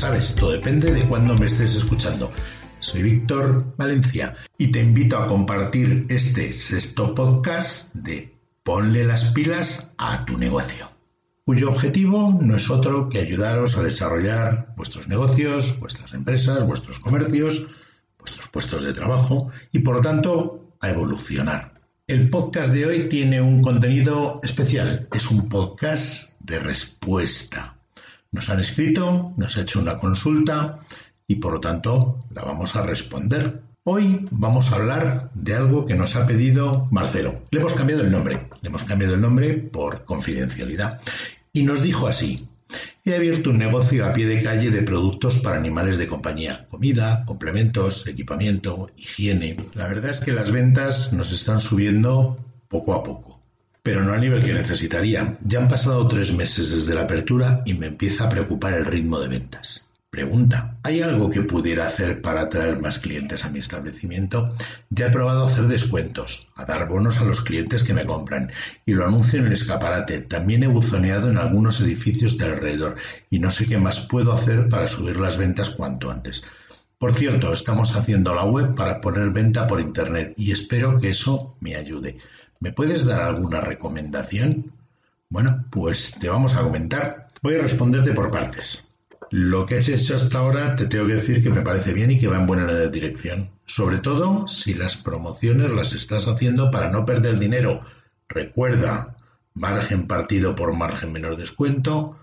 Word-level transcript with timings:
sabes, 0.00 0.34
todo 0.34 0.52
depende 0.52 0.94
de 0.94 1.04
cuándo 1.04 1.34
me 1.34 1.44
estés 1.44 1.76
escuchando. 1.76 2.32
Soy 2.78 3.02
Víctor 3.02 3.74
Valencia 3.76 4.34
y 4.56 4.68
te 4.68 4.80
invito 4.80 5.18
a 5.18 5.26
compartir 5.26 6.06
este 6.08 6.54
sexto 6.54 7.14
podcast 7.14 7.94
de 7.94 8.34
Ponle 8.62 9.04
las 9.04 9.24
pilas 9.32 9.92
a 9.98 10.24
tu 10.24 10.38
negocio, 10.38 10.90
cuyo 11.44 11.68
objetivo 11.68 12.34
no 12.40 12.56
es 12.56 12.70
otro 12.70 13.10
que 13.10 13.18
ayudaros 13.18 13.76
a 13.76 13.82
desarrollar 13.82 14.72
vuestros 14.74 15.06
negocios, 15.06 15.78
vuestras 15.80 16.14
empresas, 16.14 16.66
vuestros 16.66 16.98
comercios, 16.98 17.66
vuestros 18.18 18.48
puestos 18.48 18.80
de 18.80 18.94
trabajo 18.94 19.50
y 19.70 19.80
por 19.80 19.96
lo 19.96 20.00
tanto 20.00 20.76
a 20.80 20.88
evolucionar. 20.88 21.78
El 22.06 22.30
podcast 22.30 22.72
de 22.72 22.86
hoy 22.86 23.08
tiene 23.10 23.42
un 23.42 23.60
contenido 23.60 24.40
especial, 24.42 25.08
es 25.12 25.30
un 25.30 25.50
podcast 25.50 26.32
de 26.40 26.58
respuesta. 26.58 27.79
Nos 28.32 28.48
han 28.48 28.60
escrito, 28.60 29.34
nos 29.36 29.56
ha 29.56 29.62
hecho 29.62 29.80
una 29.80 29.98
consulta 29.98 30.78
y 31.26 31.36
por 31.36 31.54
lo 31.54 31.60
tanto 31.60 32.20
la 32.32 32.42
vamos 32.42 32.76
a 32.76 32.82
responder. 32.82 33.62
Hoy 33.82 34.28
vamos 34.30 34.70
a 34.70 34.76
hablar 34.76 35.30
de 35.34 35.54
algo 35.54 35.84
que 35.84 35.96
nos 35.96 36.14
ha 36.14 36.26
pedido 36.26 36.86
Marcelo. 36.92 37.42
Le 37.50 37.58
hemos 37.58 37.74
cambiado 37.74 38.02
el 38.02 38.12
nombre, 38.12 38.46
le 38.62 38.68
hemos 38.68 38.84
cambiado 38.84 39.14
el 39.14 39.20
nombre 39.20 39.54
por 39.54 40.04
confidencialidad. 40.04 41.00
Y 41.52 41.64
nos 41.64 41.82
dijo 41.82 42.06
así, 42.06 42.46
he 43.04 43.16
abierto 43.16 43.50
un 43.50 43.58
negocio 43.58 44.06
a 44.06 44.12
pie 44.12 44.26
de 44.26 44.42
calle 44.42 44.70
de 44.70 44.82
productos 44.82 45.40
para 45.40 45.56
animales 45.56 45.98
de 45.98 46.06
compañía, 46.06 46.68
comida, 46.68 47.24
complementos, 47.24 48.06
equipamiento, 48.06 48.90
higiene. 48.96 49.56
La 49.74 49.88
verdad 49.88 50.12
es 50.12 50.20
que 50.20 50.32
las 50.32 50.52
ventas 50.52 51.12
nos 51.12 51.32
están 51.32 51.58
subiendo 51.58 52.38
poco 52.68 52.94
a 52.94 53.02
poco 53.02 53.39
pero 53.82 54.02
no 54.02 54.12
a 54.12 54.18
nivel 54.18 54.42
que 54.42 54.52
necesitaría. 54.52 55.36
Ya 55.44 55.60
han 55.60 55.68
pasado 55.68 56.06
tres 56.08 56.34
meses 56.34 56.74
desde 56.74 56.94
la 56.94 57.02
apertura 57.02 57.62
y 57.64 57.74
me 57.74 57.86
empieza 57.86 58.24
a 58.24 58.28
preocupar 58.28 58.74
el 58.74 58.84
ritmo 58.84 59.20
de 59.20 59.28
ventas. 59.28 59.86
Pregunta, 60.10 60.76
¿hay 60.82 61.02
algo 61.02 61.30
que 61.30 61.42
pudiera 61.42 61.86
hacer 61.86 62.20
para 62.20 62.40
atraer 62.40 62.80
más 62.80 62.98
clientes 62.98 63.44
a 63.44 63.50
mi 63.50 63.60
establecimiento? 63.60 64.56
Ya 64.90 65.06
he 65.06 65.10
probado 65.10 65.44
a 65.44 65.46
hacer 65.46 65.68
descuentos, 65.68 66.48
a 66.56 66.64
dar 66.64 66.88
bonos 66.88 67.20
a 67.20 67.24
los 67.24 67.42
clientes 67.42 67.84
que 67.84 67.94
me 67.94 68.04
compran 68.04 68.50
y 68.84 68.94
lo 68.94 69.06
anuncio 69.06 69.38
en 69.38 69.46
el 69.46 69.52
escaparate. 69.52 70.22
También 70.22 70.64
he 70.64 70.66
buzoneado 70.66 71.30
en 71.30 71.38
algunos 71.38 71.80
edificios 71.80 72.36
de 72.38 72.46
alrededor 72.46 72.96
y 73.30 73.38
no 73.38 73.52
sé 73.52 73.66
qué 73.66 73.78
más 73.78 74.00
puedo 74.00 74.32
hacer 74.32 74.68
para 74.68 74.88
subir 74.88 75.20
las 75.20 75.36
ventas 75.36 75.70
cuanto 75.70 76.10
antes. 76.10 76.44
Por 76.98 77.14
cierto, 77.14 77.52
estamos 77.52 77.94
haciendo 77.94 78.34
la 78.34 78.44
web 78.44 78.74
para 78.74 79.00
poner 79.00 79.30
venta 79.30 79.68
por 79.68 79.80
Internet 79.80 80.34
y 80.36 80.50
espero 80.50 80.98
que 80.98 81.10
eso 81.10 81.54
me 81.60 81.76
ayude. 81.76 82.18
¿Me 82.62 82.72
puedes 82.72 83.06
dar 83.06 83.22
alguna 83.22 83.62
recomendación? 83.62 84.74
Bueno, 85.30 85.64
pues 85.70 86.16
te 86.20 86.28
vamos 86.28 86.54
a 86.54 86.60
comentar. 86.60 87.28
Voy 87.40 87.54
a 87.54 87.62
responderte 87.62 88.12
por 88.12 88.30
partes. 88.30 88.92
Lo 89.30 89.64
que 89.64 89.78
has 89.78 89.88
hecho 89.88 90.14
hasta 90.14 90.38
ahora 90.38 90.76
te 90.76 90.84
tengo 90.84 91.06
que 91.06 91.14
decir 91.14 91.42
que 91.42 91.48
me 91.48 91.62
parece 91.62 91.94
bien 91.94 92.10
y 92.10 92.18
que 92.18 92.28
va 92.28 92.36
en 92.36 92.46
buena 92.46 92.70
dirección. 92.88 93.48
Sobre 93.64 93.96
todo 93.96 94.46
si 94.46 94.74
las 94.74 94.98
promociones 94.98 95.70
las 95.70 95.94
estás 95.94 96.28
haciendo 96.28 96.70
para 96.70 96.90
no 96.90 97.06
perder 97.06 97.38
dinero. 97.38 97.80
Recuerda, 98.28 99.16
margen 99.54 100.06
partido 100.06 100.54
por 100.54 100.74
margen 100.74 101.12
menor 101.12 101.38
descuento 101.38 102.18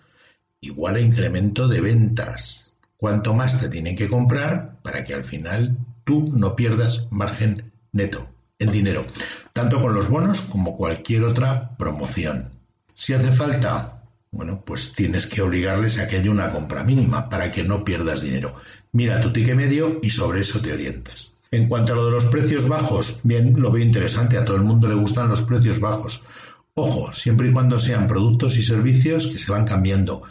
igual 0.62 0.98
a 0.98 1.02
incremento 1.02 1.68
de 1.68 1.82
ventas. 1.82 2.76
Cuanto 2.96 3.34
más 3.34 3.60
te 3.60 3.70
tienen 3.70 3.96
que 3.96 4.08
comprar 4.08 4.78
para 4.84 5.04
que 5.04 5.16
al 5.16 5.24
final 5.24 5.80
tú 6.04 6.32
no 6.32 6.56
pierdas 6.56 7.08
margen 7.10 7.72
neto 7.92 8.37
en 8.60 8.72
dinero, 8.72 9.06
tanto 9.54 9.82
con 9.82 9.94
los 9.94 10.10
bonos 10.10 10.42
como 10.42 10.76
cualquier 10.76 11.24
otra 11.24 11.76
promoción. 11.78 12.50
Si 12.94 13.14
hace 13.14 13.32
falta, 13.32 14.02
bueno, 14.32 14.64
pues 14.66 14.94
tienes 14.94 15.28
que 15.28 15.42
obligarles 15.42 16.00
a 16.00 16.08
que 16.08 16.18
haya 16.18 16.32
una 16.32 16.52
compra 16.52 16.84
mínima 16.84 17.30
para 17.30 17.52
que 17.52 17.64
no 17.64 17.84
pierdas 17.84 18.22
dinero. 18.22 18.56
Mira 18.92 19.22
tu 19.22 19.32
ticket 19.32 19.56
medio 19.56 20.00
y 20.02 20.10
sobre 20.10 20.42
eso 20.42 20.60
te 20.60 20.74
orientas. 20.74 21.34
En 21.50 21.68
cuanto 21.68 21.94
a 21.94 21.96
lo 21.96 22.06
de 22.06 22.12
los 22.12 22.26
precios 22.26 22.68
bajos, 22.68 23.22
bien, 23.24 23.54
lo 23.58 23.72
veo 23.72 23.84
interesante, 23.84 24.38
a 24.38 24.44
todo 24.44 24.58
el 24.58 24.64
mundo 24.64 24.88
le 24.88 24.96
gustan 24.96 25.30
los 25.30 25.44
precios 25.44 25.80
bajos. 25.80 26.26
Ojo, 26.74 27.14
siempre 27.14 27.48
y 27.48 27.52
cuando 27.52 27.80
sean 27.80 28.06
productos 28.06 28.58
y 28.58 28.64
servicios 28.64 29.28
que 29.28 29.38
se 29.38 29.52
van 29.52 29.66
cambiando. 29.66 30.24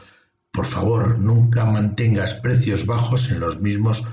Por 0.53 0.67
favor, 0.67 1.19
nunca 1.19 1.65
mantengas 1.65 2.35
precios 2.35 2.87
bajos 2.87 3.31
en 3.31 3.41
los 3.41 3.61
mismos 3.61 4.07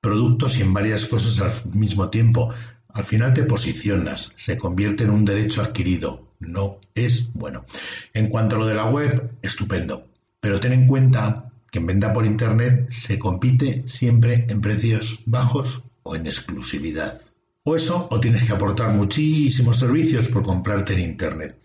productos 0.00 0.56
y 0.56 0.62
en 0.62 0.72
varias 0.72 1.06
cosas 1.06 1.40
al 1.40 1.72
mismo 1.72 2.08
tiempo. 2.08 2.52
Al 2.96 3.04
final 3.04 3.34
te 3.34 3.42
posicionas, 3.42 4.32
se 4.36 4.56
convierte 4.56 5.04
en 5.04 5.10
un 5.10 5.26
derecho 5.26 5.60
adquirido. 5.60 6.32
No 6.40 6.80
es 6.94 7.30
bueno. 7.34 7.66
En 8.14 8.28
cuanto 8.28 8.56
a 8.56 8.58
lo 8.58 8.66
de 8.66 8.74
la 8.74 8.86
web, 8.86 9.32
estupendo. 9.42 10.06
Pero 10.40 10.60
ten 10.60 10.72
en 10.72 10.86
cuenta 10.86 11.52
que 11.70 11.78
en 11.78 11.84
venta 11.84 12.14
por 12.14 12.24
Internet 12.24 12.88
se 12.88 13.18
compite 13.18 13.86
siempre 13.86 14.46
en 14.48 14.62
precios 14.62 15.24
bajos 15.26 15.84
o 16.04 16.16
en 16.16 16.26
exclusividad. 16.26 17.20
O 17.64 17.76
eso, 17.76 18.08
o 18.10 18.18
tienes 18.18 18.44
que 18.44 18.54
aportar 18.54 18.94
muchísimos 18.94 19.78
servicios 19.78 20.28
por 20.30 20.42
comprarte 20.42 20.94
en 20.94 21.00
Internet. 21.00 21.58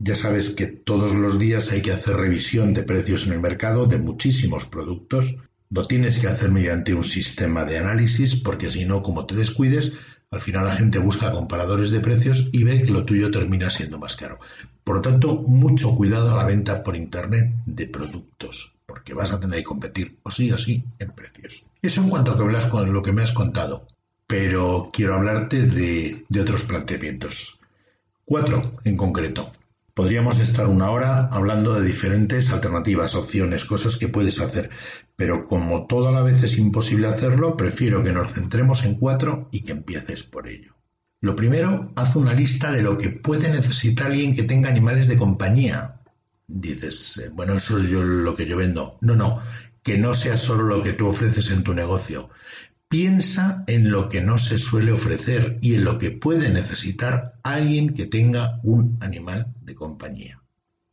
Ya 0.00 0.16
sabes 0.16 0.50
que 0.50 0.66
todos 0.66 1.14
los 1.14 1.38
días 1.38 1.70
hay 1.70 1.80
que 1.80 1.92
hacer 1.92 2.16
revisión 2.16 2.74
de 2.74 2.82
precios 2.82 3.24
en 3.28 3.34
el 3.34 3.40
mercado 3.40 3.86
de 3.86 3.98
muchísimos 3.98 4.66
productos. 4.66 5.36
Lo 5.70 5.86
tienes 5.86 6.18
que 6.18 6.26
hacer 6.26 6.50
mediante 6.50 6.92
un 6.92 7.04
sistema 7.04 7.64
de 7.64 7.78
análisis 7.78 8.34
porque 8.34 8.68
si 8.68 8.84
no, 8.84 9.04
como 9.04 9.26
te 9.26 9.36
descuides, 9.36 9.92
al 10.32 10.40
final 10.40 10.64
la 10.64 10.76
gente 10.76 10.98
busca 10.98 11.30
comparadores 11.30 11.90
de 11.90 12.00
precios 12.00 12.48
y 12.52 12.64
ve 12.64 12.82
que 12.82 12.90
lo 12.90 13.04
tuyo 13.04 13.30
termina 13.30 13.70
siendo 13.70 13.98
más 13.98 14.16
caro. 14.16 14.40
Por 14.82 14.96
lo 14.96 15.02
tanto, 15.02 15.42
mucho 15.46 15.94
cuidado 15.94 16.30
a 16.32 16.36
la 16.38 16.44
venta 16.44 16.82
por 16.82 16.96
Internet 16.96 17.52
de 17.66 17.86
productos, 17.86 18.74
porque 18.86 19.12
vas 19.12 19.32
a 19.32 19.38
tener 19.38 19.58
que 19.58 19.64
competir 19.64 20.16
o 20.22 20.30
sí 20.30 20.50
o 20.50 20.56
sí 20.56 20.82
en 20.98 21.12
precios. 21.12 21.64
Eso 21.82 22.00
en 22.00 22.08
cuanto 22.08 22.32
a 22.32 22.36
que 22.36 22.42
hablas 22.42 22.66
con 22.66 22.92
lo 22.92 23.02
que 23.02 23.12
me 23.12 23.22
has 23.22 23.32
contado, 23.32 23.86
pero 24.26 24.90
quiero 24.90 25.14
hablarte 25.14 25.66
de, 25.66 26.24
de 26.26 26.40
otros 26.40 26.64
planteamientos. 26.64 27.60
Cuatro 28.24 28.80
en 28.84 28.96
concreto. 28.96 29.52
Podríamos 29.94 30.38
estar 30.38 30.68
una 30.68 30.90
hora 30.90 31.28
hablando 31.30 31.74
de 31.74 31.86
diferentes 31.86 32.50
alternativas, 32.50 33.14
opciones, 33.14 33.66
cosas 33.66 33.98
que 33.98 34.08
puedes 34.08 34.40
hacer, 34.40 34.70
pero 35.16 35.46
como 35.46 35.86
toda 35.86 36.10
la 36.10 36.22
vez 36.22 36.42
es 36.42 36.56
imposible 36.56 37.08
hacerlo, 37.08 37.58
prefiero 37.58 38.02
que 38.02 38.12
nos 38.12 38.32
centremos 38.32 38.84
en 38.84 38.94
cuatro 38.94 39.48
y 39.52 39.60
que 39.60 39.72
empieces 39.72 40.22
por 40.22 40.48
ello. 40.48 40.74
Lo 41.20 41.36
primero, 41.36 41.92
haz 41.94 42.16
una 42.16 42.32
lista 42.32 42.72
de 42.72 42.82
lo 42.82 42.96
que 42.96 43.10
puede 43.10 43.50
necesitar 43.50 44.06
alguien 44.06 44.34
que 44.34 44.44
tenga 44.44 44.70
animales 44.70 45.08
de 45.08 45.18
compañía. 45.18 46.00
Dices, 46.46 47.18
eh, 47.18 47.30
bueno, 47.30 47.52
eso 47.52 47.78
es 47.78 47.88
yo 47.88 48.02
lo 48.02 48.34
que 48.34 48.46
yo 48.46 48.56
vendo. 48.56 48.96
No, 49.02 49.14
no, 49.14 49.42
que 49.82 49.98
no 49.98 50.14
sea 50.14 50.38
solo 50.38 50.64
lo 50.64 50.82
que 50.82 50.94
tú 50.94 51.06
ofreces 51.06 51.50
en 51.50 51.64
tu 51.64 51.74
negocio. 51.74 52.30
Piensa 52.92 53.64
en 53.68 53.90
lo 53.90 54.10
que 54.10 54.20
no 54.20 54.36
se 54.36 54.58
suele 54.58 54.92
ofrecer 54.92 55.56
y 55.62 55.76
en 55.76 55.84
lo 55.84 55.96
que 55.96 56.10
puede 56.10 56.50
necesitar 56.50 57.38
alguien 57.42 57.94
que 57.94 58.04
tenga 58.04 58.60
un 58.62 58.98
animal 59.00 59.54
de 59.62 59.74
compañía. 59.74 60.42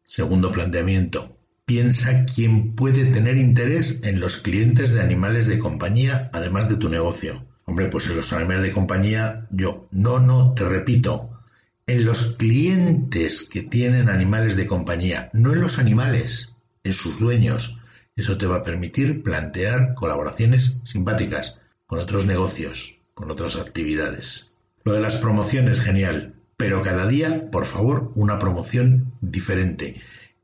Segundo 0.05 0.49
planteamiento. 0.49 1.37
Piensa 1.65 2.25
quién 2.25 2.73
puede 2.73 3.03
tener 3.03 3.35
interés 3.35 3.99
en 4.03 4.21
los 4.21 4.37
clientes 4.37 4.93
de 4.93 5.01
animales 5.01 5.47
de 5.47 5.59
compañía 5.59 6.29
además 6.31 6.69
de 6.69 6.77
tu 6.77 6.87
negocio. 6.87 7.45
Hombre, 7.65 7.89
pues 7.89 8.07
en 8.07 8.15
los 8.15 8.31
animales 8.31 8.63
de 8.63 8.71
compañía 8.71 9.45
yo. 9.49 9.89
No, 9.91 10.21
no, 10.21 10.53
te 10.53 10.63
repito. 10.63 11.41
En 11.85 12.05
los 12.05 12.37
clientes 12.37 13.43
que 13.43 13.61
tienen 13.61 14.07
animales 14.07 14.55
de 14.55 14.67
compañía, 14.67 15.29
no 15.33 15.51
en 15.51 15.59
los 15.59 15.79
animales, 15.79 16.55
en 16.85 16.93
sus 16.93 17.19
dueños. 17.19 17.81
Eso 18.15 18.37
te 18.37 18.47
va 18.47 18.55
a 18.55 18.63
permitir 18.63 19.21
plantear 19.21 19.95
colaboraciones 19.95 20.79
simpáticas 20.85 21.59
con 21.89 21.97
otros 21.97 22.27
negocios, 22.27 22.99
con 23.15 23.31
otras 23.31 23.55
actividades. 23.55 24.53
Lo 24.83 24.93
de 24.93 25.01
las 25.01 25.15
promociones, 25.15 25.81
genial, 25.81 26.35
pero 26.55 26.83
cada 26.83 27.07
día, 27.07 27.49
por 27.49 27.65
favor, 27.65 28.11
una 28.13 28.37
promoción 28.37 29.11
diferente, 29.21 29.99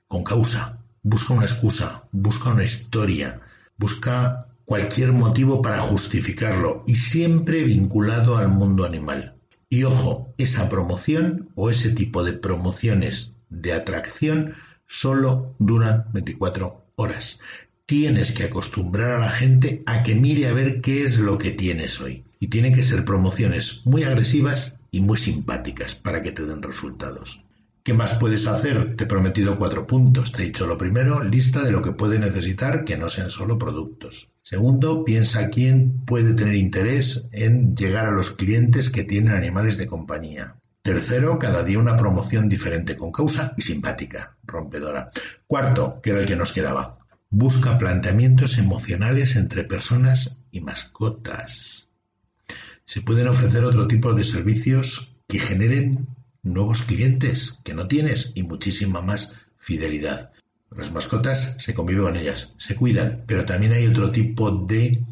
con 0.07 0.23
causa. 0.23 0.79
Busca 1.03 1.35
una 1.35 1.45
excusa, 1.45 2.07
busca 2.11 2.49
una 2.49 2.63
historia, 2.63 3.41
busca 3.77 4.47
cualquier 4.65 5.11
motivo 5.11 5.61
para 5.61 5.81
justificarlo 5.81 6.83
y 6.87 6.95
siempre 6.95 7.63
vinculado 7.63 8.37
al 8.37 8.47
mundo 8.47 8.83
animal. 8.83 9.35
Y 9.69 9.83
ojo, 9.83 10.33
esa 10.39 10.67
promoción 10.67 11.49
o 11.53 11.69
ese 11.69 11.91
tipo 11.91 12.23
de 12.23 12.33
promociones 12.33 13.35
de 13.49 13.73
atracción 13.73 14.55
solo 14.87 15.53
duran 15.59 16.05
24 16.11 16.85
horas. 16.95 17.39
Tienes 17.87 18.31
que 18.31 18.45
acostumbrar 18.45 19.11
a 19.11 19.19
la 19.19 19.29
gente 19.29 19.83
a 19.85 20.01
que 20.01 20.15
mire 20.15 20.47
a 20.47 20.53
ver 20.53 20.81
qué 20.81 21.03
es 21.03 21.19
lo 21.19 21.37
que 21.37 21.51
tienes 21.51 22.01
hoy. 22.01 22.23
Y 22.39 22.47
tienen 22.47 22.73
que 22.73 22.81
ser 22.81 23.05
promociones 23.05 23.85
muy 23.85 24.03
agresivas 24.03 24.81
y 24.89 25.01
muy 25.01 25.19
simpáticas 25.19 25.93
para 25.93 26.23
que 26.23 26.31
te 26.31 26.47
den 26.47 26.63
resultados. 26.63 27.45
¿Qué 27.83 27.93
más 27.93 28.15
puedes 28.15 28.47
hacer? 28.47 28.95
Te 28.95 29.03
he 29.03 29.07
prometido 29.07 29.59
cuatro 29.59 29.85
puntos. 29.85 30.31
Te 30.31 30.41
he 30.41 30.45
dicho 30.45 30.65
lo 30.65 30.79
primero, 30.79 31.23
lista 31.23 31.61
de 31.61 31.69
lo 31.69 31.83
que 31.83 31.91
puede 31.91 32.17
necesitar 32.17 32.85
que 32.85 32.97
no 32.97 33.07
sean 33.07 33.29
solo 33.29 33.59
productos. 33.59 34.29
Segundo, 34.41 35.05
piensa 35.05 35.51
quién 35.51 35.99
puede 36.05 36.33
tener 36.33 36.55
interés 36.55 37.29
en 37.31 37.75
llegar 37.75 38.07
a 38.07 38.15
los 38.15 38.31
clientes 38.31 38.89
que 38.89 39.03
tienen 39.03 39.35
animales 39.35 39.77
de 39.77 39.85
compañía. 39.85 40.55
Tercero, 40.81 41.37
cada 41.37 41.63
día 41.63 41.77
una 41.77 41.97
promoción 41.97 42.49
diferente 42.49 42.95
con 42.95 43.11
causa 43.11 43.53
y 43.57 43.61
simpática, 43.61 44.37
rompedora. 44.43 45.11
Cuarto, 45.45 45.99
que 46.01 46.09
era 46.09 46.21
el 46.21 46.25
que 46.25 46.35
nos 46.35 46.51
quedaba 46.51 46.97
Busca 47.37 47.77
planteamientos 47.77 48.57
emocionales 48.57 49.35
entre 49.35 49.65
personas 49.65 50.39
y 50.51 50.61
mascotas. 50.61 51.89
Se 52.85 53.01
pueden 53.01 53.27
ofrecer 53.27 53.65
otro 53.65 53.89
tipo 53.89 54.13
de 54.13 54.23
servicios 54.23 55.17
que 55.27 55.39
generen 55.39 56.07
nuevos 56.43 56.83
clientes 56.83 57.59
que 57.65 57.73
no 57.73 57.89
tienes 57.89 58.31
y 58.35 58.43
muchísima 58.43 59.01
más 59.01 59.35
fidelidad. 59.57 60.31
Las 60.73 60.93
mascotas 60.93 61.57
se 61.59 61.73
conviven 61.73 62.05
con 62.05 62.15
ellas, 62.15 62.55
se 62.57 62.75
cuidan, 62.75 63.25
pero 63.27 63.43
también 63.43 63.73
hay 63.73 63.85
otro 63.85 64.13
tipo 64.13 64.51
de 64.51 65.03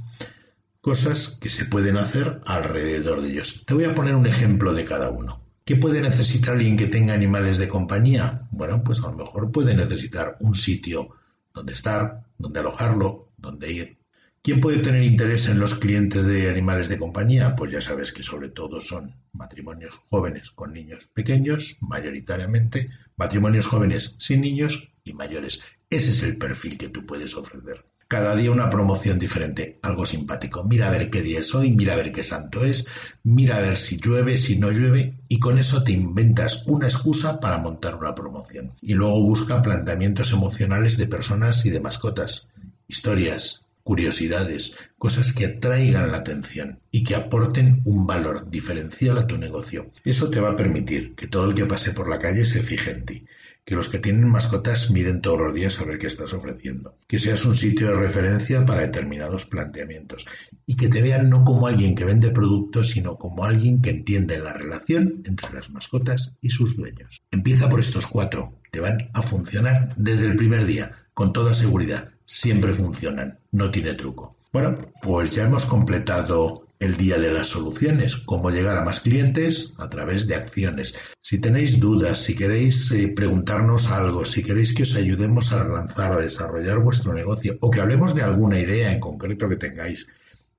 cosas 0.80 1.38
que 1.42 1.50
se 1.50 1.66
pueden 1.66 1.98
hacer 1.98 2.40
alrededor 2.46 3.22
de 3.22 3.32
ellos. 3.32 3.66
Te 3.66 3.74
voy 3.74 3.84
a 3.84 3.94
poner 3.94 4.16
un 4.16 4.28
ejemplo 4.28 4.74
de 4.74 4.86
cada 4.86 5.10
uno. 5.10 5.42
¿Qué 5.66 5.76
puede 5.76 6.00
necesitar 6.00 6.54
alguien 6.54 6.78
que 6.78 6.88
tenga 6.88 7.14
animales 7.14 7.58
de 7.58 7.68
compañía? 7.68 8.48
Bueno, 8.52 8.82
pues 8.82 9.00
a 9.00 9.12
lo 9.12 9.18
mejor 9.18 9.52
puede 9.52 9.76
necesitar 9.76 10.38
un 10.40 10.56
sitio 10.56 11.18
donde 11.54 11.74
estar, 11.74 12.26
donde 12.38 12.60
alojarlo, 12.60 13.30
donde 13.38 13.72
ir. 13.72 13.98
¿Quién 14.42 14.60
puede 14.60 14.80
tener 14.80 15.04
interés 15.04 15.48
en 15.48 15.60
los 15.60 15.76
clientes 15.76 16.26
de 16.26 16.50
animales 16.50 16.90
de 16.90 16.98
compañía? 16.98 17.56
Pues 17.56 17.72
ya 17.72 17.80
sabes 17.80 18.12
que 18.12 18.24
sobre 18.24 18.50
todo 18.50 18.82
son 18.82 19.16
matrimonios 19.32 20.02
jóvenes 20.10 20.52
con 20.52 20.74
niños 20.74 21.10
pequeños, 21.14 21.78
mayoritariamente, 21.80 22.90
matrimonios 23.16 23.68
jóvenes 23.68 24.18
sin 24.20 24.42
niños 24.42 24.92
y 25.06 25.14
mayores. 25.14 25.62
Ese 25.90 26.10
es 26.10 26.24
el 26.24 26.38
perfil 26.38 26.78
que 26.78 26.90
tú 26.90 27.06
puedes 27.06 27.36
ofrecer. 27.36 27.86
Cada 28.14 28.36
día 28.36 28.52
una 28.52 28.70
promoción 28.70 29.18
diferente, 29.18 29.80
algo 29.82 30.06
simpático. 30.06 30.64
Mira 30.64 30.88
a 30.88 30.92
ver 30.92 31.10
qué 31.10 31.24
día 31.24 31.40
es 31.40 31.56
hoy, 31.56 31.72
mira 31.72 31.94
a 31.94 31.96
ver 31.96 32.12
qué 32.12 32.24
santo 32.24 32.64
es, 32.64 32.86
mira 33.24 33.58
a 33.58 33.62
ver 33.62 33.76
si 33.76 33.98
llueve, 34.00 34.38
si 34.38 34.56
no 34.60 34.70
llueve, 34.70 35.16
y 35.28 35.40
con 35.40 35.58
eso 35.58 35.84
te 35.84 35.94
inventas 35.94 36.64
una 36.68 36.86
excusa 36.86 37.40
para 37.40 37.58
montar 37.58 37.96
una 37.96 38.14
promoción. 38.14 38.74
Y 38.84 38.94
luego 38.94 39.20
busca 39.20 39.64
planteamientos 39.64 40.32
emocionales 40.32 40.96
de 40.98 41.08
personas 41.08 41.66
y 41.66 41.72
de 41.72 41.80
mascotas, 41.80 42.50
historias, 42.88 43.66
curiosidades, 43.82 44.78
cosas 45.00 45.34
que 45.34 45.48
atraigan 45.48 46.12
la 46.12 46.20
atención 46.20 46.82
y 46.92 47.04
que 47.04 47.16
aporten 47.16 47.82
un 47.84 48.06
valor 48.06 48.48
diferencial 48.48 49.18
a 49.18 49.26
tu 49.26 49.40
negocio. 49.40 49.90
Eso 50.06 50.30
te 50.30 50.40
va 50.40 50.52
a 50.52 50.56
permitir 50.56 51.16
que 51.16 51.26
todo 51.26 51.50
el 51.50 51.56
que 51.56 51.66
pase 51.66 51.94
por 51.94 52.08
la 52.08 52.20
calle 52.20 52.46
se 52.46 52.62
fije 52.62 52.92
en 52.92 53.06
ti 53.06 53.26
que 53.66 53.76
los 53.76 53.90
que 53.90 54.00
tienen 54.00 54.28
mascotas 54.28 54.92
miren 54.92 55.22
todos 55.22 55.40
los 55.40 55.54
días 55.54 55.80
a 55.80 55.86
ver 55.86 55.98
qué 55.98 56.08
estás 56.08 56.34
ofreciendo, 56.34 56.98
que 57.08 57.20
seas 57.20 57.46
un 57.46 57.56
sitio 57.56 57.88
de 57.88 57.96
referencia 57.96 58.66
para 58.66 58.82
determinados 58.82 59.46
planteamientos 59.46 60.26
y 60.66 60.76
que 60.76 60.90
te 60.90 61.02
vean 61.02 61.30
no 61.30 61.46
como 61.46 61.68
alguien 61.68 61.96
que 61.96 62.06
vende 62.06 62.32
productos, 62.32 62.90
sino 62.90 63.18
como 63.18 63.46
alguien 63.46 63.82
que 63.82 63.92
entiende 63.92 64.38
la 64.38 64.54
relación 64.54 65.22
entre 65.26 65.54
las 65.54 65.70
mascotas 65.70 66.34
y 66.42 66.50
sus 66.50 66.76
dueños. 66.76 67.22
Empieza 67.32 67.70
por 67.70 67.80
estos 67.80 68.08
cuatro, 68.08 68.60
te 68.72 68.80
van 68.80 69.10
a 69.14 69.22
funcionar 69.22 69.94
desde 69.96 70.28
el 70.28 70.36
primer 70.36 70.66
día, 70.66 70.92
con 71.14 71.32
toda 71.32 71.54
seguridad, 71.54 72.10
siempre 72.26 72.74
funcionan, 72.74 73.40
no 73.52 73.72
tiene 73.72 73.94
truco. 73.94 74.36
Bueno, 74.52 74.78
pues 75.02 75.32
ya 75.32 75.46
hemos 75.46 75.66
completado 75.66 76.68
el 76.84 76.98
día 76.98 77.18
de 77.18 77.32
las 77.32 77.48
soluciones, 77.48 78.18
cómo 78.18 78.52
llegar 78.52 78.78
a 78.78 78.84
más 78.84 79.00
clientes 79.00 79.74
a 79.78 79.90
través 79.90 80.28
de 80.28 80.36
acciones. 80.36 81.00
Si 81.22 81.40
tenéis 81.40 81.80
dudas, 81.80 82.20
si 82.20 82.36
queréis 82.36 82.92
eh, 82.92 83.08
preguntarnos 83.08 83.90
algo, 83.90 84.26
si 84.26 84.44
queréis 84.44 84.76
que 84.76 84.84
os 84.84 84.96
ayudemos 84.96 85.54
a 85.54 85.64
lanzar, 85.64 86.12
a 86.12 86.20
desarrollar 86.20 86.80
vuestro 86.80 87.14
negocio 87.14 87.58
o 87.62 87.72
que 87.72 87.80
hablemos 87.80 88.14
de 88.14 88.24
alguna 88.24 88.60
idea 88.60 88.92
en 88.92 89.00
concreto 89.00 89.48
que 89.48 89.56
tengáis, 89.56 90.08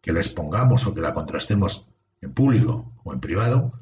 que 0.00 0.12
la 0.12 0.20
expongamos 0.20 0.86
o 0.86 0.94
que 0.94 1.02
la 1.02 1.12
contrastemos 1.12 1.88
en 2.22 2.32
público 2.32 2.92
o 3.04 3.12
en 3.12 3.20
privado, 3.20 3.72